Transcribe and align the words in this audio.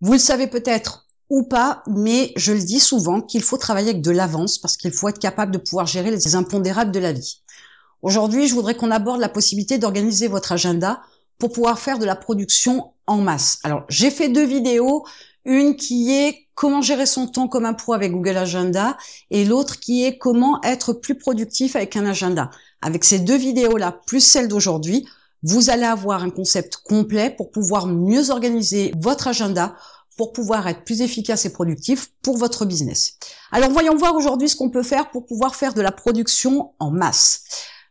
Vous 0.00 0.12
le 0.12 0.18
savez 0.18 0.46
peut-être 0.46 1.06
ou 1.28 1.44
pas, 1.44 1.82
mais 1.86 2.32
je 2.36 2.52
le 2.52 2.58
dis 2.58 2.80
souvent 2.80 3.20
qu'il 3.20 3.42
faut 3.42 3.58
travailler 3.58 3.90
avec 3.90 4.02
de 4.02 4.10
l'avance 4.10 4.58
parce 4.58 4.76
qu'il 4.76 4.92
faut 4.92 5.08
être 5.08 5.18
capable 5.18 5.52
de 5.52 5.58
pouvoir 5.58 5.86
gérer 5.86 6.10
les 6.10 6.34
impondérables 6.34 6.90
de 6.90 6.98
la 6.98 7.12
vie. 7.12 7.42
Aujourd'hui, 8.02 8.48
je 8.48 8.54
voudrais 8.54 8.74
qu'on 8.74 8.90
aborde 8.90 9.20
la 9.20 9.28
possibilité 9.28 9.78
d'organiser 9.78 10.26
votre 10.26 10.52
agenda 10.52 11.02
pour 11.38 11.52
pouvoir 11.52 11.78
faire 11.78 11.98
de 11.98 12.06
la 12.06 12.16
production 12.16 12.92
en 13.06 13.18
masse. 13.18 13.58
Alors, 13.62 13.84
j'ai 13.88 14.10
fait 14.10 14.28
deux 14.28 14.44
vidéos, 14.44 15.04
une 15.44 15.76
qui 15.76 16.12
est 16.12 16.48
comment 16.54 16.82
gérer 16.82 17.06
son 17.06 17.26
temps 17.26 17.48
comme 17.48 17.66
un 17.66 17.74
pro 17.74 17.92
avec 17.92 18.12
Google 18.12 18.36
Agenda 18.36 18.96
et 19.30 19.44
l'autre 19.44 19.80
qui 19.80 20.04
est 20.04 20.18
comment 20.18 20.60
être 20.62 20.94
plus 20.94 21.16
productif 21.16 21.76
avec 21.76 21.96
un 21.96 22.06
agenda. 22.06 22.50
Avec 22.82 23.04
ces 23.04 23.18
deux 23.18 23.36
vidéos-là, 23.36 24.00
plus 24.06 24.20
celle 24.20 24.48
d'aujourd'hui, 24.48 25.06
vous 25.42 25.70
allez 25.70 25.84
avoir 25.84 26.22
un 26.22 26.30
concept 26.30 26.76
complet 26.76 27.30
pour 27.30 27.50
pouvoir 27.50 27.86
mieux 27.86 28.30
organiser 28.30 28.92
votre 28.98 29.28
agenda 29.28 29.74
pour 30.16 30.32
pouvoir 30.32 30.68
être 30.68 30.84
plus 30.84 31.00
efficace 31.00 31.46
et 31.46 31.52
productif 31.52 32.10
pour 32.20 32.36
votre 32.36 32.66
business. 32.66 33.16
Alors 33.52 33.70
voyons 33.70 33.96
voir 33.96 34.14
aujourd'hui 34.14 34.50
ce 34.50 34.56
qu'on 34.56 34.68
peut 34.68 34.82
faire 34.82 35.10
pour 35.10 35.24
pouvoir 35.24 35.54
faire 35.54 35.72
de 35.72 35.80
la 35.80 35.92
production 35.92 36.72
en 36.78 36.90
masse. 36.90 37.44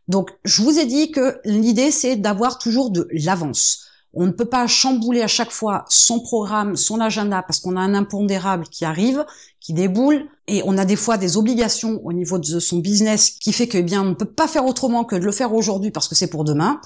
Donc 0.06 0.30
je 0.44 0.62
vous 0.62 0.78
ai 0.78 0.86
dit 0.86 1.10
que 1.10 1.40
l'idée 1.44 1.90
c'est 1.90 2.14
d'avoir 2.14 2.58
toujours 2.58 2.90
de 2.90 3.08
l'avance. 3.10 3.86
On 4.12 4.26
ne 4.26 4.32
peut 4.32 4.44
pas 4.44 4.66
chambouler 4.66 5.22
à 5.22 5.28
chaque 5.28 5.52
fois 5.52 5.84
son 5.88 6.20
programme, 6.20 6.76
son 6.76 7.00
agenda, 7.00 7.42
parce 7.42 7.60
qu'on 7.60 7.76
a 7.76 7.80
un 7.80 7.94
impondérable 7.94 8.64
qui 8.68 8.84
arrive, 8.84 9.24
qui 9.60 9.72
déboule, 9.72 10.28
et 10.48 10.62
on 10.64 10.78
a 10.78 10.84
des 10.84 10.96
fois 10.96 11.16
des 11.16 11.36
obligations 11.36 12.00
au 12.04 12.12
niveau 12.12 12.38
de 12.38 12.58
son 12.58 12.78
business 12.78 13.30
qui 13.30 13.52
fait 13.52 13.68
que, 13.68 13.78
eh 13.78 13.82
bien, 13.82 14.02
on 14.02 14.06
ne 14.06 14.14
peut 14.14 14.24
pas 14.24 14.48
faire 14.48 14.66
autrement 14.66 15.04
que 15.04 15.14
de 15.14 15.24
le 15.24 15.30
faire 15.30 15.54
aujourd'hui 15.54 15.92
parce 15.92 16.08
que 16.08 16.16
c'est 16.16 16.26
pour 16.26 16.42
demain. 16.42 16.80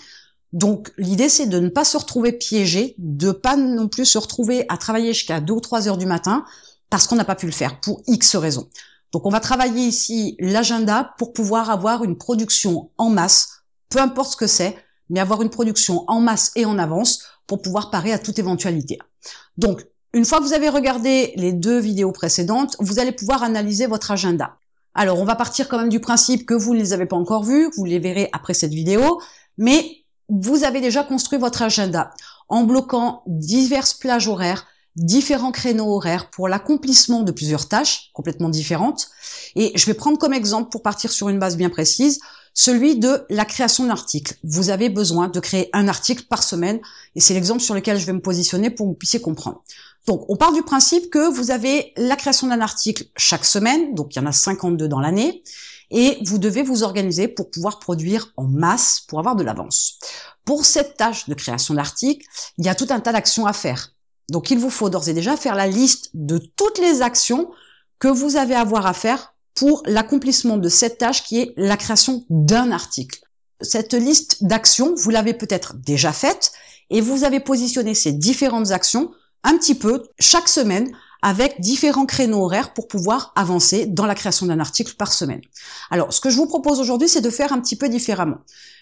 Donc, 0.54 0.92
l'idée, 0.98 1.28
c'est 1.28 1.46
de 1.46 1.58
ne 1.58 1.68
pas 1.68 1.84
se 1.84 1.96
retrouver 1.96 2.30
piégé, 2.30 2.94
de 2.98 3.32
pas 3.32 3.56
non 3.56 3.88
plus 3.88 4.04
se 4.04 4.18
retrouver 4.18 4.64
à 4.68 4.76
travailler 4.76 5.12
jusqu'à 5.12 5.40
2 5.40 5.52
ou 5.52 5.60
3 5.60 5.88
heures 5.88 5.98
du 5.98 6.06
matin 6.06 6.44
parce 6.90 7.08
qu'on 7.08 7.16
n'a 7.16 7.24
pas 7.24 7.34
pu 7.34 7.46
le 7.46 7.52
faire 7.52 7.80
pour 7.80 8.02
X 8.06 8.36
raisons. 8.36 8.68
Donc, 9.12 9.26
on 9.26 9.30
va 9.30 9.40
travailler 9.40 9.84
ici 9.84 10.36
l'agenda 10.38 11.12
pour 11.18 11.32
pouvoir 11.32 11.70
avoir 11.70 12.04
une 12.04 12.16
production 12.16 12.92
en 12.98 13.10
masse, 13.10 13.64
peu 13.88 13.98
importe 14.00 14.30
ce 14.30 14.36
que 14.36 14.46
c'est, 14.46 14.76
mais 15.10 15.18
avoir 15.18 15.42
une 15.42 15.50
production 15.50 16.04
en 16.06 16.20
masse 16.20 16.52
et 16.54 16.64
en 16.66 16.78
avance 16.78 17.24
pour 17.48 17.60
pouvoir 17.60 17.90
parer 17.90 18.12
à 18.12 18.18
toute 18.20 18.38
éventualité. 18.38 18.98
Donc, 19.56 19.84
une 20.12 20.24
fois 20.24 20.38
que 20.38 20.44
vous 20.44 20.52
avez 20.52 20.68
regardé 20.68 21.32
les 21.34 21.52
deux 21.52 21.80
vidéos 21.80 22.12
précédentes, 22.12 22.76
vous 22.78 23.00
allez 23.00 23.10
pouvoir 23.10 23.42
analyser 23.42 23.88
votre 23.88 24.12
agenda. 24.12 24.56
Alors, 24.94 25.18
on 25.18 25.24
va 25.24 25.34
partir 25.34 25.68
quand 25.68 25.78
même 25.78 25.88
du 25.88 25.98
principe 25.98 26.46
que 26.46 26.54
vous 26.54 26.74
ne 26.74 26.78
les 26.78 26.92
avez 26.92 27.06
pas 27.06 27.16
encore 27.16 27.42
vus, 27.42 27.72
vous 27.76 27.84
les 27.84 27.98
verrez 27.98 28.28
après 28.32 28.54
cette 28.54 28.72
vidéo, 28.72 29.20
mais 29.58 30.03
vous 30.28 30.64
avez 30.64 30.80
déjà 30.80 31.02
construit 31.04 31.38
votre 31.38 31.62
agenda 31.62 32.10
en 32.48 32.64
bloquant 32.64 33.22
diverses 33.26 33.94
plages 33.94 34.28
horaires, 34.28 34.66
différents 34.96 35.52
créneaux 35.52 35.94
horaires 35.94 36.30
pour 36.30 36.48
l'accomplissement 36.48 37.22
de 37.22 37.32
plusieurs 37.32 37.68
tâches 37.68 38.10
complètement 38.12 38.48
différentes. 38.48 39.08
Et 39.56 39.72
je 39.74 39.86
vais 39.86 39.94
prendre 39.94 40.18
comme 40.18 40.32
exemple, 40.32 40.70
pour 40.70 40.82
partir 40.82 41.10
sur 41.10 41.28
une 41.28 41.38
base 41.38 41.56
bien 41.56 41.70
précise, 41.70 42.20
celui 42.54 42.96
de 42.96 43.26
la 43.28 43.44
création 43.44 43.84
d'articles. 43.84 44.36
Vous 44.44 44.70
avez 44.70 44.88
besoin 44.88 45.28
de 45.28 45.40
créer 45.40 45.68
un 45.72 45.88
article 45.88 46.24
par 46.28 46.42
semaine 46.42 46.80
et 47.16 47.20
c'est 47.20 47.34
l'exemple 47.34 47.60
sur 47.60 47.74
lequel 47.74 47.98
je 47.98 48.06
vais 48.06 48.12
me 48.12 48.22
positionner 48.22 48.70
pour 48.70 48.86
que 48.86 48.90
vous 48.90 48.96
puissiez 48.96 49.20
comprendre. 49.20 49.62
Donc, 50.06 50.24
on 50.28 50.36
part 50.36 50.52
du 50.52 50.62
principe 50.62 51.10
que 51.10 51.30
vous 51.32 51.50
avez 51.50 51.92
la 51.96 52.16
création 52.16 52.46
d'un 52.46 52.60
article 52.60 53.04
chaque 53.16 53.44
semaine, 53.44 53.94
donc 53.94 54.14
il 54.14 54.18
y 54.18 54.22
en 54.22 54.26
a 54.26 54.32
52 54.32 54.86
dans 54.86 55.00
l'année, 55.00 55.42
et 55.90 56.18
vous 56.24 56.38
devez 56.38 56.62
vous 56.62 56.82
organiser 56.82 57.26
pour 57.26 57.50
pouvoir 57.50 57.78
produire 57.78 58.32
en 58.36 58.44
masse, 58.44 59.00
pour 59.08 59.18
avoir 59.18 59.34
de 59.34 59.42
l'avance. 59.42 59.98
Pour 60.44 60.66
cette 60.66 60.96
tâche 60.96 61.28
de 61.28 61.34
création 61.34 61.74
d'article, 61.74 62.26
il 62.58 62.66
y 62.66 62.68
a 62.68 62.74
tout 62.74 62.86
un 62.90 63.00
tas 63.00 63.12
d'actions 63.12 63.46
à 63.46 63.52
faire. 63.52 63.92
Donc, 64.30 64.50
il 64.50 64.58
vous 64.58 64.70
faut 64.70 64.90
d'ores 64.90 65.08
et 65.08 65.14
déjà 65.14 65.36
faire 65.36 65.54
la 65.54 65.66
liste 65.66 66.10
de 66.12 66.38
toutes 66.38 66.78
les 66.78 67.00
actions 67.00 67.50
que 67.98 68.08
vous 68.08 68.36
avez 68.36 68.54
à 68.54 68.60
avoir 68.60 68.86
à 68.86 68.92
faire 68.92 69.33
pour 69.54 69.82
l'accomplissement 69.86 70.56
de 70.56 70.68
cette 70.68 70.98
tâche 70.98 71.22
qui 71.24 71.40
est 71.40 71.54
la 71.56 71.76
création 71.76 72.24
d'un 72.28 72.72
article. 72.72 73.20
Cette 73.60 73.94
liste 73.94 74.44
d'actions, 74.44 74.94
vous 74.96 75.10
l'avez 75.10 75.34
peut-être 75.34 75.74
déjà 75.76 76.12
faite 76.12 76.52
et 76.90 77.00
vous 77.00 77.24
avez 77.24 77.40
positionné 77.40 77.94
ces 77.94 78.12
différentes 78.12 78.72
actions 78.72 79.12
un 79.42 79.56
petit 79.56 79.74
peu 79.74 80.02
chaque 80.18 80.48
semaine 80.48 80.90
avec 81.22 81.58
différents 81.60 82.04
créneaux 82.04 82.44
horaires 82.44 82.74
pour 82.74 82.86
pouvoir 82.86 83.32
avancer 83.34 83.86
dans 83.86 84.04
la 84.04 84.14
création 84.14 84.44
d'un 84.44 84.60
article 84.60 84.94
par 84.96 85.12
semaine. 85.12 85.40
Alors, 85.90 86.12
ce 86.12 86.20
que 86.20 86.28
je 86.28 86.36
vous 86.36 86.46
propose 86.46 86.80
aujourd'hui, 86.80 87.08
c'est 87.08 87.22
de 87.22 87.30
faire 87.30 87.52
un 87.52 87.60
petit 87.60 87.76
peu 87.76 87.88
différemment. 87.88 88.38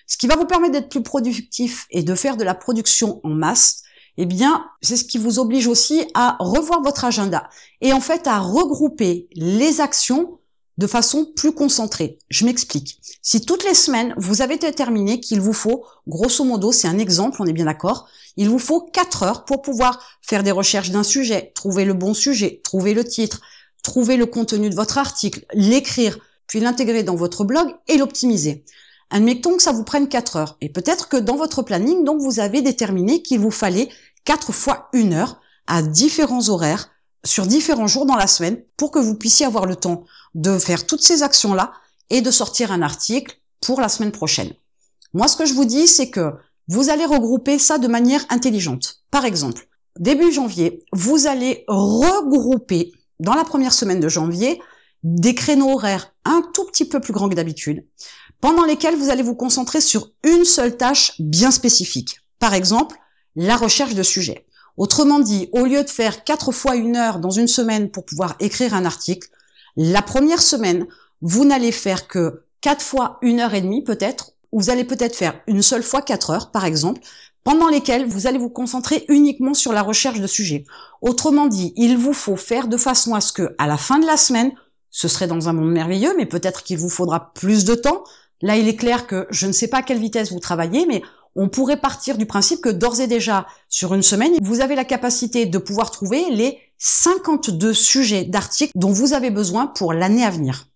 Ce 0.08 0.16
qui 0.16 0.26
va 0.26 0.34
vous 0.34 0.46
permettre 0.46 0.72
d'être 0.72 0.88
plus 0.88 1.04
productif 1.04 1.86
et 1.90 2.02
de 2.02 2.14
faire 2.16 2.36
de 2.36 2.42
la 2.42 2.54
production 2.54 3.20
en 3.22 3.28
masse, 3.28 3.82
eh 4.16 4.26
bien, 4.26 4.66
c'est 4.82 4.96
ce 4.96 5.04
qui 5.04 5.18
vous 5.18 5.38
oblige 5.38 5.68
aussi 5.68 6.04
à 6.14 6.36
revoir 6.40 6.82
votre 6.82 7.04
agenda 7.04 7.48
et 7.80 7.92
en 7.92 8.00
fait 8.00 8.26
à 8.26 8.40
regrouper 8.40 9.28
les 9.34 9.80
actions 9.80 10.40
de 10.78 10.86
façon 10.86 11.26
plus 11.36 11.52
concentrée. 11.52 12.18
Je 12.28 12.44
m'explique. 12.44 12.98
Si 13.22 13.40
toutes 13.40 13.64
les 13.64 13.74
semaines, 13.74 14.14
vous 14.16 14.42
avez 14.42 14.56
déterminé 14.56 15.20
qu'il 15.20 15.40
vous 15.40 15.52
faut, 15.52 15.84
grosso 16.06 16.44
modo, 16.44 16.72
c'est 16.72 16.88
un 16.88 16.98
exemple, 16.98 17.40
on 17.40 17.46
est 17.46 17.52
bien 17.52 17.66
d'accord, 17.66 18.08
il 18.36 18.48
vous 18.48 18.58
faut 18.58 18.80
4 18.80 19.22
heures 19.22 19.44
pour 19.44 19.62
pouvoir 19.62 20.00
faire 20.22 20.42
des 20.42 20.50
recherches 20.50 20.90
d'un 20.90 21.02
sujet, 21.02 21.52
trouver 21.54 21.84
le 21.84 21.94
bon 21.94 22.14
sujet, 22.14 22.60
trouver 22.64 22.94
le 22.94 23.04
titre, 23.04 23.40
trouver 23.82 24.16
le 24.16 24.26
contenu 24.26 24.70
de 24.70 24.74
votre 24.74 24.98
article, 24.98 25.44
l'écrire, 25.54 26.18
puis 26.46 26.60
l'intégrer 26.60 27.02
dans 27.02 27.16
votre 27.16 27.44
blog 27.44 27.74
et 27.88 27.98
l'optimiser. 27.98 28.64
Admettons 29.10 29.56
que 29.56 29.62
ça 29.62 29.72
vous 29.72 29.84
prenne 29.84 30.08
4 30.08 30.36
heures. 30.36 30.56
Et 30.62 30.70
peut-être 30.70 31.08
que 31.08 31.18
dans 31.18 31.36
votre 31.36 31.62
planning, 31.62 32.02
donc, 32.04 32.20
vous 32.20 32.40
avez 32.40 32.62
déterminé 32.62 33.22
qu'il 33.22 33.40
vous 33.40 33.50
fallait 33.50 33.90
4 34.24 34.52
fois 34.52 34.88
1 34.94 35.12
heure 35.12 35.40
à 35.66 35.82
différents 35.82 36.48
horaires 36.48 36.90
sur 37.24 37.46
différents 37.46 37.86
jours 37.86 38.06
dans 38.06 38.16
la 38.16 38.26
semaine 38.26 38.62
pour 38.76 38.90
que 38.90 38.98
vous 38.98 39.14
puissiez 39.14 39.46
avoir 39.46 39.66
le 39.66 39.76
temps 39.76 40.04
de 40.34 40.58
faire 40.58 40.86
toutes 40.86 41.02
ces 41.02 41.22
actions-là 41.22 41.72
et 42.10 42.20
de 42.20 42.30
sortir 42.30 42.72
un 42.72 42.82
article 42.82 43.38
pour 43.60 43.80
la 43.80 43.88
semaine 43.88 44.12
prochaine. 44.12 44.52
Moi, 45.14 45.28
ce 45.28 45.36
que 45.36 45.46
je 45.46 45.54
vous 45.54 45.64
dis, 45.64 45.86
c'est 45.86 46.10
que 46.10 46.32
vous 46.68 46.90
allez 46.90 47.04
regrouper 47.04 47.58
ça 47.58 47.78
de 47.78 47.88
manière 47.88 48.24
intelligente. 48.30 49.02
Par 49.10 49.24
exemple, 49.24 49.68
début 49.98 50.32
janvier, 50.32 50.84
vous 50.92 51.26
allez 51.26 51.64
regrouper 51.68 52.92
dans 53.20 53.34
la 53.34 53.44
première 53.44 53.72
semaine 53.72 54.00
de 54.00 54.08
janvier 54.08 54.60
des 55.02 55.34
créneaux 55.34 55.72
horaires 55.72 56.14
un 56.24 56.42
tout 56.54 56.64
petit 56.66 56.84
peu 56.84 57.00
plus 57.00 57.12
grands 57.12 57.28
que 57.28 57.34
d'habitude, 57.34 57.86
pendant 58.40 58.64
lesquels 58.64 58.96
vous 58.96 59.10
allez 59.10 59.22
vous 59.22 59.34
concentrer 59.34 59.80
sur 59.80 60.10
une 60.24 60.44
seule 60.44 60.76
tâche 60.76 61.14
bien 61.18 61.50
spécifique. 61.50 62.20
Par 62.38 62.54
exemple, 62.54 62.96
la 63.36 63.56
recherche 63.56 63.94
de 63.94 64.02
sujets. 64.02 64.46
Autrement 64.76 65.20
dit, 65.20 65.48
au 65.52 65.64
lieu 65.64 65.82
de 65.82 65.90
faire 65.90 66.24
quatre 66.24 66.52
fois 66.52 66.76
une 66.76 66.96
heure 66.96 67.18
dans 67.18 67.30
une 67.30 67.48
semaine 67.48 67.90
pour 67.90 68.04
pouvoir 68.04 68.36
écrire 68.40 68.74
un 68.74 68.84
article, 68.84 69.28
la 69.76 70.02
première 70.02 70.42
semaine, 70.42 70.86
vous 71.20 71.44
n'allez 71.44 71.72
faire 71.72 72.08
que 72.08 72.44
quatre 72.60 72.82
fois 72.82 73.18
une 73.22 73.40
heure 73.40 73.54
et 73.54 73.60
demie 73.60 73.84
peut-être, 73.84 74.32
ou 74.50 74.60
vous 74.60 74.70
allez 74.70 74.84
peut-être 74.84 75.16
faire 75.16 75.40
une 75.46 75.62
seule 75.62 75.82
fois 75.82 76.02
quatre 76.02 76.30
heures 76.30 76.50
par 76.50 76.64
exemple, 76.64 77.00
pendant 77.44 77.68
lesquelles 77.68 78.06
vous 78.06 78.26
allez 78.26 78.38
vous 78.38 78.50
concentrer 78.50 79.04
uniquement 79.08 79.54
sur 79.54 79.72
la 79.72 79.82
recherche 79.82 80.20
de 80.20 80.26
sujets. 80.26 80.64
Autrement 81.00 81.46
dit, 81.46 81.72
il 81.76 81.96
vous 81.96 82.12
faut 82.12 82.36
faire 82.36 82.68
de 82.68 82.76
façon 82.76 83.14
à 83.14 83.20
ce 83.20 83.32
que, 83.32 83.54
à 83.58 83.66
la 83.66 83.76
fin 83.76 83.98
de 83.98 84.06
la 84.06 84.16
semaine, 84.16 84.52
ce 84.90 85.08
serait 85.08 85.26
dans 85.26 85.48
un 85.48 85.52
monde 85.52 85.72
merveilleux, 85.72 86.14
mais 86.16 86.26
peut-être 86.26 86.62
qu'il 86.62 86.78
vous 86.78 86.90
faudra 86.90 87.32
plus 87.32 87.64
de 87.64 87.74
temps. 87.74 88.04
Là, 88.42 88.56
il 88.56 88.68
est 88.68 88.76
clair 88.76 89.06
que 89.06 89.26
je 89.30 89.46
ne 89.46 89.52
sais 89.52 89.68
pas 89.68 89.78
à 89.78 89.82
quelle 89.82 89.98
vitesse 89.98 90.32
vous 90.32 90.40
travaillez, 90.40 90.86
mais 90.86 91.02
on 91.34 91.48
pourrait 91.48 91.78
partir 91.78 92.18
du 92.18 92.26
principe 92.26 92.60
que 92.60 92.68
d'ores 92.68 93.00
et 93.00 93.06
déjà, 93.06 93.46
sur 93.68 93.94
une 93.94 94.02
semaine, 94.02 94.34
vous 94.42 94.60
avez 94.60 94.74
la 94.74 94.84
capacité 94.84 95.46
de 95.46 95.58
pouvoir 95.58 95.90
trouver 95.90 96.30
les 96.30 96.58
52 96.78 97.72
sujets 97.72 98.24
d'articles 98.24 98.72
dont 98.74 98.92
vous 98.92 99.12
avez 99.12 99.30
besoin 99.30 99.66
pour 99.66 99.92
l'année 99.92 100.24
à 100.24 100.30
venir. 100.30 100.68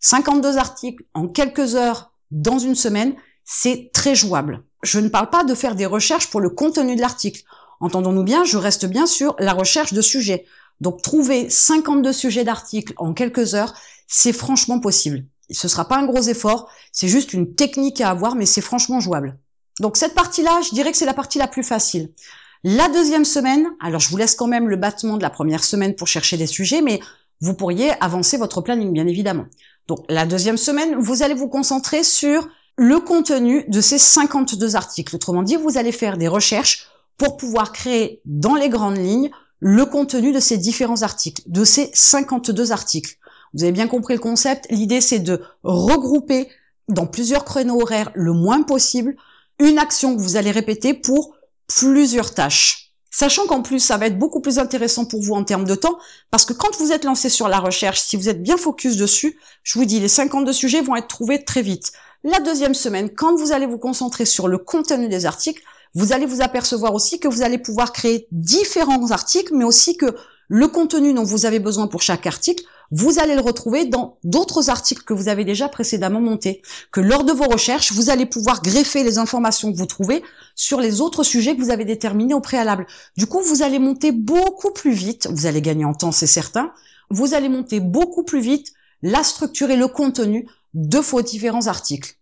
52 0.00 0.56
articles 0.56 1.04
en 1.14 1.28
quelques 1.28 1.74
heures 1.76 2.12
dans 2.30 2.58
une 2.58 2.74
semaine, 2.74 3.14
c'est 3.44 3.90
très 3.92 4.14
jouable. 4.14 4.64
Je 4.82 4.98
ne 4.98 5.08
parle 5.08 5.30
pas 5.30 5.44
de 5.44 5.54
faire 5.54 5.76
des 5.76 5.86
recherches 5.86 6.30
pour 6.30 6.40
le 6.40 6.50
contenu 6.50 6.96
de 6.96 7.00
l'article. 7.00 7.42
Entendons-nous 7.80 8.24
bien, 8.24 8.44
je 8.44 8.56
reste 8.58 8.86
bien 8.86 9.06
sur 9.06 9.36
la 9.38 9.52
recherche 9.52 9.92
de 9.92 10.00
sujets. 10.00 10.46
Donc 10.80 11.02
trouver 11.02 11.48
52 11.48 12.12
sujets 12.12 12.44
d'articles 12.44 12.94
en 12.96 13.12
quelques 13.12 13.54
heures, 13.54 13.74
c'est 14.08 14.32
franchement 14.32 14.80
possible. 14.80 15.24
Ce 15.50 15.68
sera 15.68 15.86
pas 15.86 15.98
un 15.98 16.06
gros 16.06 16.22
effort, 16.22 16.70
c'est 16.90 17.08
juste 17.08 17.32
une 17.32 17.54
technique 17.54 18.00
à 18.00 18.10
avoir, 18.10 18.34
mais 18.34 18.46
c'est 18.46 18.60
franchement 18.60 19.00
jouable. 19.00 19.38
Donc 19.80 19.96
cette 19.96 20.14
partie-là, 20.14 20.60
je 20.62 20.74
dirais 20.74 20.90
que 20.90 20.98
c'est 20.98 21.06
la 21.06 21.14
partie 21.14 21.38
la 21.38 21.48
plus 21.48 21.62
facile. 21.62 22.10
La 22.64 22.88
deuxième 22.88 23.24
semaine, 23.24 23.68
alors 23.80 24.00
je 24.00 24.08
vous 24.08 24.16
laisse 24.16 24.34
quand 24.34 24.46
même 24.46 24.68
le 24.68 24.76
battement 24.76 25.16
de 25.16 25.22
la 25.22 25.30
première 25.30 25.64
semaine 25.64 25.94
pour 25.94 26.06
chercher 26.06 26.36
des 26.36 26.46
sujets, 26.46 26.80
mais 26.80 27.00
vous 27.40 27.54
pourriez 27.54 27.90
avancer 28.00 28.36
votre 28.36 28.60
planning, 28.60 28.92
bien 28.92 29.06
évidemment. 29.06 29.46
Donc 29.88 30.04
la 30.08 30.26
deuxième 30.26 30.56
semaine, 30.56 30.94
vous 30.96 31.22
allez 31.22 31.34
vous 31.34 31.48
concentrer 31.48 32.04
sur 32.04 32.48
le 32.76 33.00
contenu 33.00 33.64
de 33.68 33.80
ces 33.80 33.98
52 33.98 34.76
articles. 34.76 35.16
Autrement 35.16 35.42
dit, 35.42 35.56
vous 35.56 35.76
allez 35.76 35.92
faire 35.92 36.18
des 36.18 36.28
recherches 36.28 36.86
pour 37.16 37.36
pouvoir 37.36 37.72
créer 37.72 38.20
dans 38.24 38.54
les 38.54 38.68
grandes 38.68 38.96
lignes 38.96 39.30
le 39.58 39.84
contenu 39.84 40.32
de 40.32 40.40
ces 40.40 40.56
différents 40.56 41.02
articles, 41.02 41.42
de 41.46 41.64
ces 41.64 41.90
52 41.92 42.72
articles. 42.72 43.16
Vous 43.54 43.64
avez 43.64 43.72
bien 43.72 43.86
compris 43.86 44.14
le 44.14 44.20
concept. 44.20 44.66
L'idée, 44.70 45.00
c'est 45.00 45.18
de 45.18 45.42
regrouper 45.62 46.48
dans 46.88 47.06
plusieurs 47.06 47.44
créneaux 47.44 47.80
horaires 47.80 48.10
le 48.14 48.32
moins 48.32 48.62
possible 48.62 49.16
une 49.62 49.78
action 49.78 50.16
que 50.16 50.20
vous 50.20 50.36
allez 50.36 50.50
répéter 50.50 50.94
pour 50.94 51.34
plusieurs 51.66 52.34
tâches. 52.34 52.92
Sachant 53.10 53.46
qu'en 53.46 53.60
plus, 53.60 53.78
ça 53.78 53.98
va 53.98 54.06
être 54.06 54.18
beaucoup 54.18 54.40
plus 54.40 54.58
intéressant 54.58 55.04
pour 55.04 55.20
vous 55.20 55.34
en 55.34 55.44
termes 55.44 55.66
de 55.66 55.74
temps, 55.74 55.98
parce 56.30 56.46
que 56.46 56.54
quand 56.54 56.76
vous 56.78 56.92
êtes 56.92 57.04
lancé 57.04 57.28
sur 57.28 57.46
la 57.46 57.58
recherche, 57.58 58.00
si 58.00 58.16
vous 58.16 58.30
êtes 58.30 58.42
bien 58.42 58.56
focus 58.56 58.96
dessus, 58.96 59.38
je 59.62 59.78
vous 59.78 59.84
dis, 59.84 60.00
les 60.00 60.08
52 60.08 60.52
sujets 60.52 60.80
vont 60.80 60.96
être 60.96 61.08
trouvés 61.08 61.44
très 61.44 61.60
vite. 61.60 61.92
La 62.24 62.40
deuxième 62.40 62.74
semaine, 62.74 63.10
quand 63.10 63.36
vous 63.36 63.52
allez 63.52 63.66
vous 63.66 63.78
concentrer 63.78 64.24
sur 64.24 64.48
le 64.48 64.56
contenu 64.56 65.08
des 65.08 65.26
articles, 65.26 65.62
vous 65.94 66.14
allez 66.14 66.24
vous 66.24 66.40
apercevoir 66.40 66.94
aussi 66.94 67.20
que 67.20 67.28
vous 67.28 67.42
allez 67.42 67.58
pouvoir 67.58 67.92
créer 67.92 68.28
différents 68.32 69.10
articles, 69.10 69.54
mais 69.54 69.64
aussi 69.64 69.98
que 69.98 70.16
le 70.54 70.68
contenu 70.68 71.14
dont 71.14 71.22
vous 71.22 71.46
avez 71.46 71.60
besoin 71.60 71.86
pour 71.86 72.02
chaque 72.02 72.26
article, 72.26 72.62
vous 72.90 73.18
allez 73.18 73.34
le 73.34 73.40
retrouver 73.40 73.86
dans 73.86 74.18
d'autres 74.22 74.68
articles 74.68 75.02
que 75.02 75.14
vous 75.14 75.28
avez 75.28 75.46
déjà 75.46 75.66
précédemment 75.66 76.20
montés. 76.20 76.60
Que 76.90 77.00
lors 77.00 77.24
de 77.24 77.32
vos 77.32 77.46
recherches, 77.46 77.90
vous 77.92 78.10
allez 78.10 78.26
pouvoir 78.26 78.60
greffer 78.60 79.02
les 79.02 79.16
informations 79.16 79.72
que 79.72 79.78
vous 79.78 79.86
trouvez 79.86 80.22
sur 80.54 80.78
les 80.78 81.00
autres 81.00 81.22
sujets 81.22 81.56
que 81.56 81.62
vous 81.62 81.70
avez 81.70 81.86
déterminés 81.86 82.34
au 82.34 82.42
préalable. 82.42 82.86
Du 83.16 83.24
coup, 83.24 83.40
vous 83.40 83.62
allez 83.62 83.78
monter 83.78 84.12
beaucoup 84.12 84.72
plus 84.72 84.92
vite. 84.92 85.26
Vous 85.32 85.46
allez 85.46 85.62
gagner 85.62 85.86
en 85.86 85.94
temps, 85.94 86.12
c'est 86.12 86.26
certain. 86.26 86.70
Vous 87.08 87.32
allez 87.32 87.48
monter 87.48 87.80
beaucoup 87.80 88.22
plus 88.22 88.42
vite 88.42 88.74
la 89.00 89.24
structure 89.24 89.70
et 89.70 89.76
le 89.76 89.88
contenu 89.88 90.46
de 90.74 90.98
vos 90.98 91.22
différents 91.22 91.66
articles. 91.66 92.16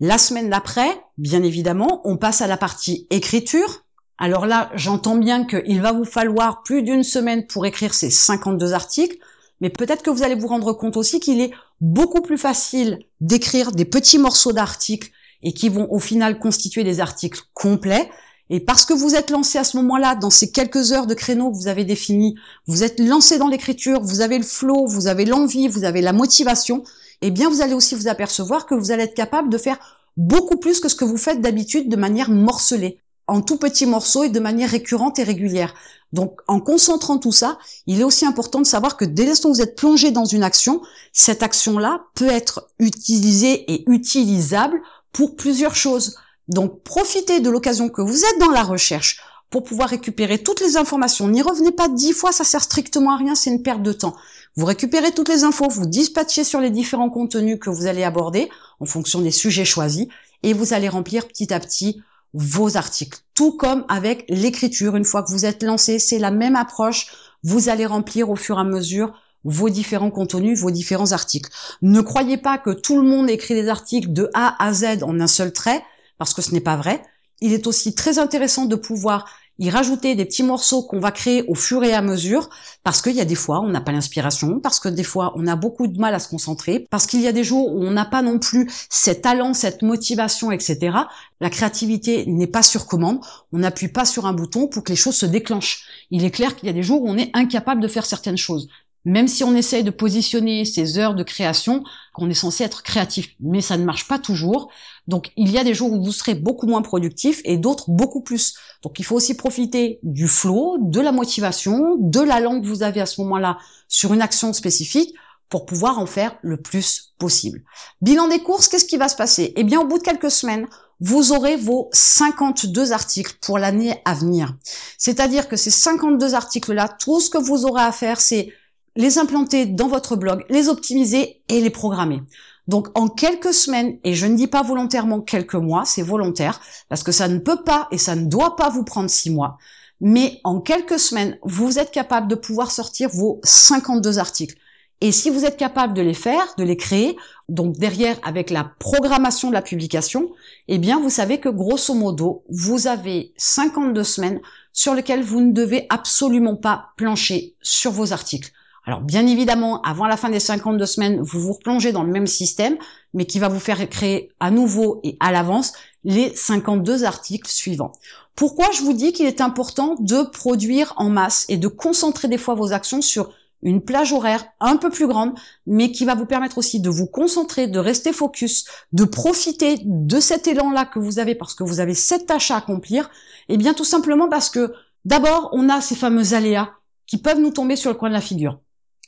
La 0.00 0.18
semaine 0.18 0.50
d'après, 0.50 1.00
bien 1.16 1.42
évidemment, 1.42 2.02
on 2.04 2.18
passe 2.18 2.42
à 2.42 2.46
la 2.46 2.58
partie 2.58 3.06
écriture. 3.08 3.86
Alors 4.22 4.44
là, 4.46 4.70
j'entends 4.74 5.16
bien 5.16 5.46
qu'il 5.46 5.80
va 5.80 5.92
vous 5.92 6.04
falloir 6.04 6.62
plus 6.62 6.82
d'une 6.82 7.02
semaine 7.02 7.46
pour 7.46 7.64
écrire 7.64 7.94
ces 7.94 8.10
52 8.10 8.74
articles. 8.74 9.16
Mais 9.62 9.70
peut-être 9.70 10.02
que 10.02 10.10
vous 10.10 10.22
allez 10.22 10.34
vous 10.34 10.46
rendre 10.46 10.74
compte 10.74 10.98
aussi 10.98 11.20
qu'il 11.20 11.40
est 11.40 11.52
beaucoup 11.80 12.20
plus 12.20 12.36
facile 12.36 12.98
d'écrire 13.22 13.72
des 13.72 13.86
petits 13.86 14.18
morceaux 14.18 14.52
d'articles 14.52 15.10
et 15.42 15.54
qui 15.54 15.70
vont 15.70 15.90
au 15.90 15.98
final 15.98 16.38
constituer 16.38 16.84
des 16.84 17.00
articles 17.00 17.40
complets. 17.54 18.10
Et 18.50 18.60
parce 18.60 18.84
que 18.84 18.92
vous 18.92 19.14
êtes 19.14 19.30
lancé 19.30 19.56
à 19.56 19.64
ce 19.64 19.78
moment-là, 19.78 20.16
dans 20.16 20.28
ces 20.28 20.52
quelques 20.52 20.92
heures 20.92 21.06
de 21.06 21.14
créneau 21.14 21.50
que 21.50 21.56
vous 21.56 21.68
avez 21.68 21.84
défini, 21.84 22.36
vous 22.66 22.82
êtes 22.82 23.00
lancé 23.00 23.38
dans 23.38 23.48
l'écriture, 23.48 24.02
vous 24.02 24.20
avez 24.20 24.36
le 24.36 24.44
flow, 24.44 24.86
vous 24.86 25.06
avez 25.06 25.24
l'envie, 25.24 25.66
vous 25.66 25.84
avez 25.84 26.02
la 26.02 26.12
motivation, 26.12 26.84
eh 27.22 27.30
bien 27.30 27.48
vous 27.48 27.62
allez 27.62 27.74
aussi 27.74 27.94
vous 27.94 28.08
apercevoir 28.08 28.66
que 28.66 28.74
vous 28.74 28.90
allez 28.90 29.04
être 29.04 29.14
capable 29.14 29.48
de 29.48 29.56
faire 29.56 29.78
beaucoup 30.16 30.56
plus 30.56 30.80
que 30.80 30.88
ce 30.88 30.94
que 30.94 31.04
vous 31.04 31.16
faites 31.16 31.40
d'habitude 31.40 31.88
de 31.88 31.96
manière 31.96 32.30
morcelée, 32.30 32.99
en 33.30 33.42
tout 33.42 33.56
petits 33.56 33.86
morceaux 33.86 34.24
et 34.24 34.28
de 34.28 34.40
manière 34.40 34.70
récurrente 34.70 35.20
et 35.20 35.22
régulière. 35.22 35.72
Donc, 36.12 36.40
en 36.48 36.58
concentrant 36.58 37.18
tout 37.18 37.30
ça, 37.30 37.58
il 37.86 38.00
est 38.00 38.04
aussi 38.04 38.26
important 38.26 38.58
de 38.58 38.66
savoir 38.66 38.96
que 38.96 39.04
dès 39.04 39.24
l'instant 39.24 39.50
où 39.50 39.54
vous 39.54 39.62
êtes 39.62 39.76
plongé 39.76 40.10
dans 40.10 40.24
une 40.24 40.42
action, 40.42 40.82
cette 41.12 41.44
action-là 41.44 42.06
peut 42.16 42.28
être 42.28 42.68
utilisée 42.80 43.72
et 43.72 43.88
utilisable 43.88 44.82
pour 45.12 45.36
plusieurs 45.36 45.76
choses. 45.76 46.16
Donc, 46.48 46.82
profitez 46.82 47.38
de 47.38 47.50
l'occasion 47.50 47.88
que 47.88 48.02
vous 48.02 48.24
êtes 48.24 48.40
dans 48.40 48.50
la 48.50 48.64
recherche 48.64 49.20
pour 49.48 49.62
pouvoir 49.62 49.90
récupérer 49.90 50.38
toutes 50.38 50.60
les 50.60 50.76
informations. 50.76 51.28
N'y 51.28 51.42
revenez 51.42 51.70
pas 51.70 51.88
dix 51.88 52.12
fois, 52.12 52.32
ça 52.32 52.42
sert 52.42 52.62
strictement 52.62 53.14
à 53.14 53.16
rien, 53.16 53.36
c'est 53.36 53.50
une 53.50 53.62
perte 53.62 53.82
de 53.82 53.92
temps. 53.92 54.16
Vous 54.56 54.66
récupérez 54.66 55.12
toutes 55.12 55.28
les 55.28 55.44
infos, 55.44 55.68
vous 55.68 55.86
dispatchez 55.86 56.42
sur 56.42 56.60
les 56.60 56.70
différents 56.70 57.10
contenus 57.10 57.58
que 57.60 57.70
vous 57.70 57.86
allez 57.86 58.02
aborder 58.02 58.48
en 58.80 58.86
fonction 58.86 59.20
des 59.20 59.30
sujets 59.30 59.64
choisis 59.64 60.08
et 60.42 60.52
vous 60.52 60.74
allez 60.74 60.88
remplir 60.88 61.28
petit 61.28 61.54
à 61.54 61.60
petit 61.60 62.02
vos 62.34 62.76
articles. 62.76 63.18
Tout 63.34 63.56
comme 63.56 63.84
avec 63.88 64.24
l'écriture, 64.28 64.96
une 64.96 65.04
fois 65.04 65.22
que 65.22 65.30
vous 65.30 65.46
êtes 65.46 65.62
lancé, 65.62 65.98
c'est 65.98 66.18
la 66.18 66.30
même 66.30 66.56
approche. 66.56 67.06
Vous 67.42 67.68
allez 67.68 67.86
remplir 67.86 68.30
au 68.30 68.36
fur 68.36 68.58
et 68.58 68.60
à 68.60 68.64
mesure 68.64 69.12
vos 69.44 69.70
différents 69.70 70.10
contenus, 70.10 70.60
vos 70.60 70.70
différents 70.70 71.12
articles. 71.12 71.50
Ne 71.82 72.00
croyez 72.00 72.36
pas 72.36 72.58
que 72.58 72.70
tout 72.70 73.00
le 73.00 73.08
monde 73.08 73.30
écrit 73.30 73.54
des 73.54 73.68
articles 73.68 74.12
de 74.12 74.30
A 74.34 74.62
à 74.62 74.72
Z 74.72 75.02
en 75.02 75.18
un 75.18 75.26
seul 75.26 75.52
trait, 75.52 75.82
parce 76.18 76.34
que 76.34 76.42
ce 76.42 76.52
n'est 76.52 76.60
pas 76.60 76.76
vrai. 76.76 77.02
Il 77.40 77.54
est 77.54 77.66
aussi 77.66 77.94
très 77.94 78.18
intéressant 78.18 78.66
de 78.66 78.76
pouvoir 78.76 79.26
y 79.60 79.70
rajouter 79.70 80.14
des 80.16 80.24
petits 80.24 80.42
morceaux 80.42 80.82
qu'on 80.82 80.98
va 80.98 81.12
créer 81.12 81.44
au 81.46 81.54
fur 81.54 81.84
et 81.84 81.92
à 81.92 82.02
mesure, 82.02 82.48
parce 82.82 83.02
qu'il 83.02 83.14
y 83.14 83.20
a 83.20 83.24
des 83.24 83.34
fois 83.34 83.60
on 83.60 83.68
n'a 83.68 83.80
pas 83.80 83.92
l'inspiration, 83.92 84.58
parce 84.58 84.80
que 84.80 84.88
des 84.88 85.04
fois 85.04 85.32
on 85.36 85.46
a 85.46 85.54
beaucoup 85.54 85.86
de 85.86 85.98
mal 85.98 86.14
à 86.14 86.18
se 86.18 86.28
concentrer, 86.28 86.86
parce 86.90 87.06
qu'il 87.06 87.20
y 87.20 87.28
a 87.28 87.32
des 87.32 87.44
jours 87.44 87.72
où 87.72 87.84
on 87.84 87.90
n'a 87.90 88.06
pas 88.06 88.22
non 88.22 88.38
plus 88.38 88.68
cet 88.88 89.22
talent, 89.22 89.54
cette 89.54 89.82
motivation, 89.82 90.50
etc. 90.50 90.96
La 91.40 91.50
créativité 91.50 92.24
n'est 92.26 92.46
pas 92.46 92.62
sur 92.62 92.86
commande, 92.86 93.20
on 93.52 93.58
n'appuie 93.58 93.88
pas 93.88 94.06
sur 94.06 94.26
un 94.26 94.32
bouton 94.32 94.66
pour 94.66 94.82
que 94.82 94.90
les 94.90 94.96
choses 94.96 95.16
se 95.16 95.26
déclenchent. 95.26 95.84
Il 96.10 96.24
est 96.24 96.30
clair 96.30 96.56
qu'il 96.56 96.66
y 96.66 96.70
a 96.70 96.74
des 96.74 96.82
jours 96.82 97.02
où 97.02 97.08
on 97.08 97.18
est 97.18 97.30
incapable 97.34 97.82
de 97.82 97.88
faire 97.88 98.06
certaines 98.06 98.38
choses 98.38 98.68
même 99.04 99.28
si 99.28 99.44
on 99.44 99.54
essaye 99.54 99.84
de 99.84 99.90
positionner 99.90 100.64
ces 100.64 100.98
heures 100.98 101.14
de 101.14 101.22
création, 101.22 101.84
qu'on 102.14 102.28
est 102.28 102.34
censé 102.34 102.64
être 102.64 102.82
créatif, 102.82 103.34
mais 103.40 103.60
ça 103.60 103.76
ne 103.76 103.84
marche 103.84 104.06
pas 104.08 104.18
toujours. 104.18 104.70
Donc 105.08 105.32
il 105.36 105.50
y 105.50 105.58
a 105.58 105.64
des 105.64 105.74
jours 105.74 105.92
où 105.92 106.02
vous 106.02 106.12
serez 106.12 106.34
beaucoup 106.34 106.66
moins 106.66 106.82
productif 106.82 107.40
et 107.44 107.56
d'autres 107.56 107.90
beaucoup 107.90 108.20
plus. 108.20 108.54
Donc 108.82 108.98
il 108.98 109.04
faut 109.04 109.16
aussi 109.16 109.34
profiter 109.34 109.98
du 110.02 110.28
flow, 110.28 110.76
de 110.80 111.00
la 111.00 111.12
motivation, 111.12 111.96
de 111.98 112.20
la 112.20 112.40
langue 112.40 112.62
que 112.62 112.68
vous 112.68 112.82
avez 112.82 113.00
à 113.00 113.06
ce 113.06 113.20
moment-là 113.22 113.58
sur 113.88 114.12
une 114.12 114.22
action 114.22 114.52
spécifique 114.52 115.14
pour 115.48 115.66
pouvoir 115.66 115.98
en 115.98 116.06
faire 116.06 116.36
le 116.42 116.58
plus 116.58 117.14
possible. 117.18 117.62
Bilan 118.02 118.28
des 118.28 118.38
courses, 118.38 118.68
qu'est-ce 118.68 118.84
qui 118.84 118.96
va 118.96 119.08
se 119.08 119.16
passer? 119.16 119.52
Eh 119.56 119.64
bien 119.64 119.80
au 119.80 119.86
bout 119.86 119.98
de 119.98 120.04
quelques 120.04 120.30
semaines, 120.30 120.66
vous 121.00 121.32
aurez 121.32 121.56
vos 121.56 121.88
52 121.92 122.92
articles 122.92 123.36
pour 123.40 123.58
l'année 123.58 124.00
à 124.04 124.14
venir. 124.14 124.54
C'est-à-dire 124.98 125.48
que 125.48 125.56
ces 125.56 125.70
52 125.70 126.34
articles-là, 126.34 126.88
tout 126.88 127.20
ce 127.20 127.30
que 127.30 127.38
vous 127.38 127.64
aurez 127.64 127.82
à 127.82 127.90
faire, 127.90 128.20
c'est 128.20 128.52
les 129.00 129.18
implanter 129.18 129.64
dans 129.64 129.88
votre 129.88 130.14
blog, 130.14 130.44
les 130.50 130.68
optimiser 130.68 131.42
et 131.48 131.60
les 131.60 131.70
programmer. 131.70 132.22
Donc 132.68 132.88
en 132.96 133.08
quelques 133.08 133.54
semaines, 133.54 133.98
et 134.04 134.14
je 134.14 134.26
ne 134.26 134.36
dis 134.36 134.46
pas 134.46 134.62
volontairement 134.62 135.20
quelques 135.20 135.54
mois, 135.54 135.84
c'est 135.86 136.02
volontaire, 136.02 136.60
parce 136.88 137.02
que 137.02 137.10
ça 137.10 137.26
ne 137.26 137.38
peut 137.38 137.64
pas 137.64 137.88
et 137.90 137.98
ça 137.98 138.14
ne 138.14 138.26
doit 138.26 138.56
pas 138.56 138.68
vous 138.68 138.84
prendre 138.84 139.08
six 139.08 139.30
mois, 139.30 139.56
mais 140.02 140.40
en 140.44 140.60
quelques 140.60 140.98
semaines, 140.98 141.38
vous 141.42 141.78
êtes 141.78 141.90
capable 141.90 142.28
de 142.28 142.34
pouvoir 142.34 142.70
sortir 142.70 143.08
vos 143.08 143.40
52 143.42 144.18
articles. 144.18 144.56
Et 145.00 145.12
si 145.12 145.30
vous 145.30 145.46
êtes 145.46 145.56
capable 145.56 145.94
de 145.94 146.02
les 146.02 146.14
faire, 146.14 146.54
de 146.58 146.62
les 146.62 146.76
créer, 146.76 147.16
donc 147.48 147.76
derrière 147.78 148.18
avec 148.22 148.50
la 148.50 148.64
programmation 148.78 149.48
de 149.48 149.54
la 149.54 149.62
publication, 149.62 150.30
eh 150.68 150.76
bien 150.76 151.00
vous 151.00 151.08
savez 151.08 151.40
que 151.40 151.48
grosso 151.48 151.94
modo, 151.94 152.44
vous 152.50 152.86
avez 152.86 153.32
52 153.38 154.04
semaines 154.04 154.40
sur 154.74 154.94
lesquelles 154.94 155.22
vous 155.22 155.40
ne 155.40 155.52
devez 155.52 155.86
absolument 155.88 156.56
pas 156.56 156.90
plancher 156.98 157.56
sur 157.62 157.92
vos 157.92 158.12
articles. 158.12 158.52
Alors 158.86 159.02
bien 159.02 159.26
évidemment, 159.26 159.82
avant 159.82 160.06
la 160.06 160.16
fin 160.16 160.30
des 160.30 160.40
52 160.40 160.86
semaines, 160.86 161.20
vous 161.20 161.40
vous 161.40 161.52
replongez 161.52 161.92
dans 161.92 162.02
le 162.02 162.10
même 162.10 162.26
système, 162.26 162.76
mais 163.12 163.26
qui 163.26 163.38
va 163.38 163.48
vous 163.48 163.60
faire 163.60 163.88
créer 163.88 164.32
à 164.40 164.50
nouveau 164.50 165.00
et 165.04 165.16
à 165.20 165.32
l'avance 165.32 165.72
les 166.04 166.34
52 166.34 167.04
articles 167.04 167.50
suivants. 167.50 167.92
Pourquoi 168.34 168.70
je 168.72 168.82
vous 168.82 168.94
dis 168.94 169.12
qu'il 169.12 169.26
est 169.26 169.42
important 169.42 169.96
de 169.98 170.22
produire 170.22 170.94
en 170.96 171.10
masse 171.10 171.44
et 171.48 171.58
de 171.58 171.68
concentrer 171.68 172.28
des 172.28 172.38
fois 172.38 172.54
vos 172.54 172.72
actions 172.72 173.02
sur 173.02 173.30
une 173.62 173.82
plage 173.82 174.14
horaire 174.14 174.46
un 174.60 174.76
peu 174.76 174.88
plus 174.88 175.06
grande, 175.06 175.34
mais 175.66 175.92
qui 175.92 176.06
va 176.06 176.14
vous 176.14 176.24
permettre 176.24 176.56
aussi 176.56 176.80
de 176.80 176.88
vous 176.88 177.06
concentrer, 177.06 177.66
de 177.66 177.78
rester 177.78 178.14
focus, 178.14 178.64
de 178.92 179.04
profiter 179.04 179.76
de 179.84 180.20
cet 180.20 180.46
élan-là 180.46 180.86
que 180.86 180.98
vous 180.98 181.18
avez 181.18 181.34
parce 181.34 181.54
que 181.54 181.64
vous 181.64 181.80
avez 181.80 181.94
cette 181.94 182.26
tâche 182.26 182.50
à 182.50 182.56
accomplir, 182.56 183.10
et 183.48 183.54
eh 183.54 183.56
bien 183.58 183.74
tout 183.74 183.84
simplement 183.84 184.30
parce 184.30 184.48
que 184.48 184.72
d'abord, 185.04 185.50
on 185.52 185.68
a 185.68 185.82
ces 185.82 185.94
fameux 185.94 186.32
aléas 186.32 186.70
qui 187.06 187.18
peuvent 187.18 187.40
nous 187.40 187.50
tomber 187.50 187.76
sur 187.76 187.90
le 187.90 187.96
coin 187.96 188.08
de 188.08 188.14
la 188.14 188.20
figure. 188.22 188.60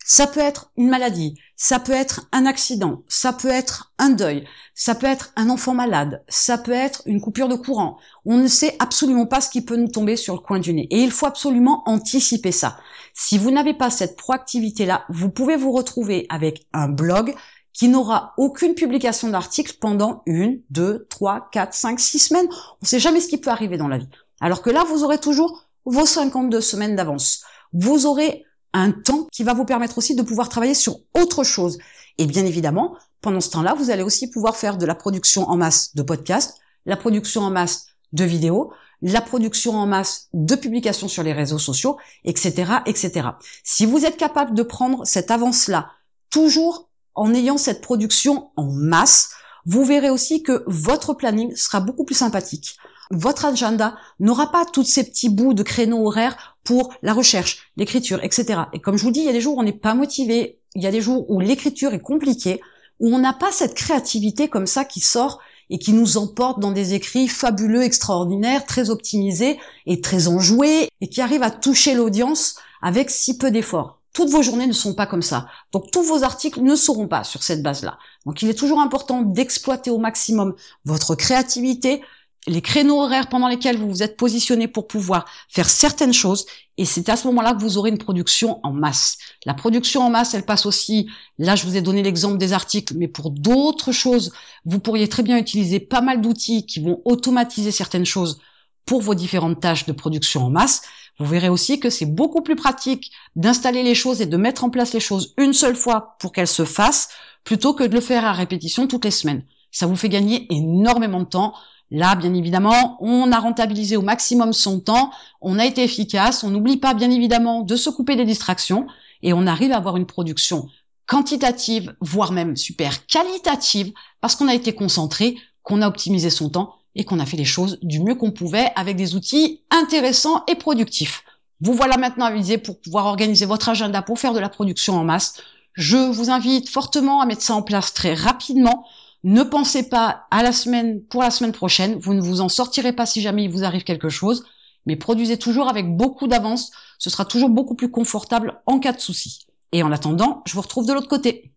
Ça 0.05 0.27
peut 0.27 0.41
être 0.41 0.73
une 0.77 0.89
maladie, 0.89 1.35
ça 1.57 1.79
peut 1.79 1.93
être 1.93 2.29
un 2.33 2.45
accident, 2.47 3.03
ça 3.09 3.33
peut 3.33 3.49
être 3.49 3.93
un 3.99 4.11
deuil, 4.11 4.45
ça 4.75 4.95
peut 4.95 5.07
être 5.07 5.33
un 5.37 5.49
enfant 5.49 5.75
malade, 5.75 6.25
ça 6.29 6.59
peut 6.59 6.73
être 6.73 7.03
une 7.07 7.21
coupure 7.21 7.49
de 7.49 7.55
courant. 7.55 7.99
On 8.25 8.37
ne 8.37 8.49
sait 8.49 8.75
absolument 8.81 9.27
pas 9.27 9.41
ce 9.41 9.51
qui 9.51 9.65
peut 9.65 9.77
nous 9.77 9.89
tomber 9.89 10.17
sur 10.17 10.35
le 10.35 10.41
coin 10.41 10.59
du 10.59 10.73
nez. 10.75 10.89
Et 10.91 11.03
il 11.03 11.11
faut 11.11 11.27
absolument 11.27 11.83
anticiper 11.87 12.53
ça. 12.53 12.79
Si 13.15 13.39
vous 13.39 13.51
n'avez 13.51 13.75
pas 13.75 13.91
cette 13.91 14.17
proactivité-là, 14.17 15.05
vous 15.09 15.31
pouvez 15.31 15.57
vous 15.57 15.73
retrouver 15.73 16.27
avec 16.31 16.67
un 16.73 16.89
blog 16.89 17.35
qui 17.73 17.89
n'aura 17.89 18.35
aucune 18.37 18.75
publication 18.75 19.29
d'article 19.29 19.77
pendant 19.81 20.23
une, 20.27 20.61
deux, 20.71 21.07
trois, 21.09 21.49
quatre, 21.53 21.75
cinq, 21.75 22.01
six 22.01 22.19
semaines. 22.19 22.49
On 22.51 22.83
ne 22.83 22.87
sait 22.87 23.01
jamais 23.01 23.21
ce 23.21 23.29
qui 23.29 23.39
peut 23.39 23.51
arriver 23.51 23.77
dans 23.77 23.89
la 23.89 23.99
vie. 23.99 24.09
Alors 24.41 24.63
que 24.63 24.71
là, 24.71 24.85
vous 24.85 25.05
aurez 25.05 25.19
toujours 25.19 25.65
vos 25.85 26.07
52 26.07 26.61
semaines 26.61 26.97
d'avance. 26.97 27.45
Vous 27.73 28.07
aurez 28.07 28.45
un 28.73 28.91
temps 28.91 29.27
qui 29.33 29.45
va 29.45 29.55
vous 29.55 29.65
permettre 29.65 29.99
aussi 29.99 30.15
de 30.15 30.23
pouvoir 30.23 30.49
travailler 30.49 30.75
sur 30.75 30.99
autre 31.15 31.45
chose. 31.45 31.79
Et 32.19 32.27
bien 32.27 32.45
évidemment, 32.45 32.97
pendant 33.21 33.41
ce 33.41 33.51
temps-là, 33.51 33.75
vous 33.75 33.91
allez 33.91 34.03
aussi 34.03 34.29
pouvoir 34.29 34.57
faire 34.57 34.79
de 34.79 34.87
la 34.87 34.95
production 34.95 35.49
en 35.49 35.57
masse 35.57 35.95
de 35.95 36.03
podcasts, 36.03 36.59
la 36.87 36.97
production 36.97 37.43
en 37.43 37.51
masse 37.51 37.87
de 38.13 38.25
vidéos, 38.25 38.73
la 39.01 39.21
production 39.21 39.75
en 39.77 39.87
masse 39.87 40.29
de 40.33 40.55
publications 40.55 41.09
sur 41.09 41.23
les 41.23 41.33
réseaux 41.33 41.59
sociaux, 41.59 41.99
etc., 42.25 42.73
etc. 42.87 43.29
Si 43.65 43.87
vous 43.87 44.05
êtes 44.05 44.17
capable 44.17 44.55
de 44.55 44.63
prendre 44.63 45.05
cette 45.05 45.31
avance-là, 45.31 45.91
toujours 46.31 46.89
en 47.15 47.35
ayant 47.35 47.59
cette 47.59 47.83
production 47.83 48.51
en 48.57 48.71
masse, 48.71 49.31
vous 49.65 49.85
verrez 49.85 50.11
aussi 50.11 50.43
que 50.43 50.65
votre 50.67 51.15
planning 51.15 51.55
sera 51.55 51.81
beaucoup 51.81 52.05
plus 52.05 52.15
sympathique 52.15 52.77
votre 53.13 53.45
agenda 53.45 53.95
n'aura 54.21 54.51
pas 54.51 54.65
tous 54.65 54.85
ces 54.85 55.05
petits 55.05 55.29
bouts 55.29 55.55
de 55.55 55.63
créneaux 55.63 56.07
horaires 56.07 56.52
pour 56.65 56.95
la 57.03 57.13
recherche, 57.13 57.71
l'écriture, 57.77 58.23
etc. 58.23 58.61
Et 58.73 58.81
comme 58.81 58.97
je 58.97 59.05
vous 59.05 59.11
dis, 59.11 59.21
il 59.21 59.27
y 59.27 59.31
a 59.31 59.33
des 59.33 59.41
jours 59.41 59.57
où 59.57 59.61
on 59.61 59.65
n'est 59.65 59.73
pas 59.73 59.95
motivé, 59.95 60.59
il 60.75 60.83
y 60.83 60.87
a 60.87 60.91
des 60.91 61.01
jours 61.01 61.29
où 61.31 61.41
l'écriture 61.41 61.93
est 61.95 62.01
compliquée, 62.01 62.61
où 63.01 63.15
on 63.15 63.19
n'a 63.19 63.33
pas 63.33 63.51
cette 63.53 63.75
créativité 63.75 64.49
comme 64.49 64.67
ça 64.67 64.85
qui 64.85 65.01
sort 65.01 65.41
et 65.71 65.79
qui 65.79 65.93
nous 65.93 66.19
emporte 66.19 66.61
dans 66.61 66.71
des 66.71 66.95
écrits 66.95 67.29
fabuleux, 67.29 67.83
extraordinaires, 67.83 68.67
très 68.67 68.91
optimisés 68.91 69.59
et 69.87 70.01
très 70.01 70.29
enjoués 70.29 70.89
et 71.01 71.09
qui 71.09 71.21
arrivent 71.21 71.43
à 71.43 71.51
toucher 71.51 71.95
l'audience 71.95 72.57
avec 72.83 73.11
si 73.11 73.39
peu 73.39 73.51
d'efforts. 73.51 74.01
Toutes 74.13 74.29
vos 74.29 74.43
journées 74.43 74.67
ne 74.67 74.73
sont 74.73 74.95
pas 74.95 75.07
comme 75.07 75.23
ça. 75.23 75.47
Donc 75.73 75.91
tous 75.91 76.03
vos 76.03 76.23
articles 76.23 76.61
ne 76.61 76.77
seront 76.77 77.09
pas 77.09 77.25
sur 77.25 77.43
cette 77.43 77.63
base-là. 77.63 77.99
Donc 78.27 78.43
il 78.43 78.51
est 78.51 78.59
toujours 78.59 78.81
important 78.81 79.23
d'exploiter 79.23 79.91
au 79.91 79.99
maximum 79.99 80.55
votre 80.85 81.15
créativité, 81.15 82.03
les 82.47 82.61
créneaux 82.61 83.01
horaires 83.01 83.29
pendant 83.29 83.49
lesquels 83.49 83.79
vous 83.79 83.89
vous 83.89 84.03
êtes 84.03 84.17
positionné 84.17 84.67
pour 84.67 84.89
pouvoir 84.89 85.27
faire 85.49 85.69
certaines 85.69 86.13
choses 86.13 86.45
et 86.77 86.85
c'est 86.85 87.09
à 87.09 87.17
ce 87.17 87.27
moment-là 87.29 87.55
que 87.55 87.61
vous 87.61 87.79
aurez 87.79 87.91
une 87.91 87.99
production 87.99 88.59
en 88.65 88.73
masse. 88.73 89.19
La 89.45 89.55
production 89.55 90.03
en 90.03 90.11
masse, 90.11 90.35
elle 90.35 90.45
passe 90.45 90.67
aussi, 90.67 91.09
là 91.39 91.55
je 91.55 91.67
vous 91.67 91.77
ai 91.77 91.83
donné 91.83 92.03
l'exemple 92.03 92.39
des 92.39 92.53
articles, 92.53 92.95
mais 92.97 93.09
pour 93.09 93.31
d'autres 93.31 93.93
choses, 93.93 94.33
vous 94.65 94.81
pourriez 94.81 95.09
très 95.09 95.23
bien 95.23 95.39
utiliser 95.39 95.79
pas 95.81 96.01
mal 96.01 96.21
d'outils 96.21 96.67
qui 96.67 96.81
vont 96.81 97.01
automatiser 97.05 97.71
certaines 97.71 98.07
choses 98.07 98.41
pour 98.87 99.03
vos 99.03 99.15
différentes 99.15 99.61
tâches 99.61 99.87
de 99.87 99.93
production 99.93 100.45
en 100.45 100.51
masse. 100.51 100.83
Vous 101.19 101.27
verrez 101.27 101.49
aussi 101.49 101.79
que 101.79 101.91
c'est 101.91 102.07
beaucoup 102.07 102.41
plus 102.41 102.57
pratique 102.57 103.13
d'installer 103.37 103.83
les 103.83 103.95
choses 103.95 104.21
et 104.21 104.27
de 104.27 104.37
mettre 104.37 104.65
en 104.65 104.71
place 104.71 104.95
les 104.95 105.01
choses 105.01 105.35
une 105.37 105.53
seule 105.53 105.77
fois 105.77 106.17
pour 106.19 106.33
qu'elles 106.33 106.49
se 106.49 106.65
fassent 106.65 107.11
plutôt 107.45 107.75
que 107.75 107.85
de 107.85 107.95
le 107.95 108.01
faire 108.01 108.25
à 108.25 108.33
répétition 108.33 108.89
toutes 108.89 109.05
les 109.05 109.11
semaines. 109.11 109.45
Ça 109.71 109.87
vous 109.87 109.97
fait 109.97 110.09
gagner 110.09 110.47
énormément 110.51 111.21
de 111.21 111.27
temps 111.27 111.55
Là, 111.95 112.15
bien 112.15 112.33
évidemment, 112.33 112.97
on 113.01 113.31
a 113.33 113.39
rentabilisé 113.39 113.99
au 113.99 114.03
maximum 114.03 114.55
son 114.55 114.81
temps, 114.81 115.11
on 115.43 115.59
a 115.59 115.67
été 115.67 115.85
efficace, 115.85 116.43
on 116.43 116.49
n'oublie 116.49 116.79
pas 116.79 116.95
bien 116.95 117.11
évidemment 117.11 117.61
de 117.61 117.77
se 117.77 117.91
couper 117.91 118.17
des 118.17 118.25
distractions 118.25 118.87
et 119.23 119.35
on 119.35 119.47
arrive 119.47 119.73
à 119.73 119.77
avoir 119.77 119.99
une 119.99 120.07
production 120.07 120.71
quantitative, 121.07 121.95
voire 122.01 122.33
même 122.33 122.57
super 122.57 123.05
qualitative, 123.07 123.93
parce 124.23 124.37
qu'on 124.37 124.49
a 124.49 124.55
été 124.55 124.75
concentré, 124.75 125.37
qu'on 125.63 125.83
a 125.83 125.87
optimisé 125.87 126.31
son 126.31 126.49
temps 126.49 126.77
et 126.95 127.05
qu'on 127.05 127.21
a 127.21 127.27
fait 127.27 127.37
les 127.37 127.45
choses 127.45 127.79
du 127.83 128.01
mieux 128.01 128.15
qu'on 128.15 128.31
pouvait 128.31 128.73
avec 128.75 128.97
des 128.97 129.15
outils 129.15 129.61
intéressants 129.71 130.45
et 130.49 130.55
productifs. 130.55 131.25
Vous 131.61 131.75
voilà 131.75 131.99
maintenant 131.99 132.25
avisé 132.25 132.57
pour 132.57 132.81
pouvoir 132.81 133.05
organiser 133.05 133.45
votre 133.45 133.69
agenda 133.69 134.01
pour 134.01 134.19
faire 134.19 134.33
de 134.33 134.41
la 134.41 134.49
production 134.49 134.95
en 134.95 135.05
masse. 135.05 135.43
Je 135.75 135.99
vous 135.99 136.31
invite 136.31 136.71
fortement 136.71 137.21
à 137.21 137.27
mettre 137.27 137.43
ça 137.43 137.55
en 137.55 137.63
place 137.63 137.93
très 137.93 138.15
rapidement. 138.15 138.87
Ne 139.25 139.43
pensez 139.45 139.89
pas 139.89 140.27
à 140.31 140.43
la 140.43 140.53
semaine 140.53 141.03
pour 141.05 141.23
la 141.23 141.31
semaine 141.31 141.53
prochaine. 141.53 141.97
Vous 141.99 142.15
ne 142.15 142.21
vous 142.21 142.41
en 142.41 142.49
sortirez 142.49 142.93
pas 142.93 143.07
si 143.07 143.21
jamais 143.21 143.45
il 143.45 143.51
vous 143.51 143.65
arrive 143.65 143.85
quelque 143.85 144.09
chose. 144.09 144.45
Mais 144.85 144.97
produisez 144.97 145.39
toujours 145.39 145.69
avec 145.69 145.97
beaucoup 145.97 146.27
d'avance. 146.27 146.73
Ce 146.99 147.09
sera 147.09 147.25
toujours 147.25 147.51
beaucoup 147.51 147.77
plus 147.77 147.91
confortable 147.91 148.61
en 148.67 148.81
cas 148.81 148.93
de 148.93 149.01
souci. 149.01 149.47
Et 149.71 149.83
en 149.83 149.93
attendant, 149.93 150.43
je 150.47 150.55
vous 150.55 150.61
retrouve 150.61 150.87
de 150.87 150.93
l'autre 150.93 151.09
côté. 151.09 151.52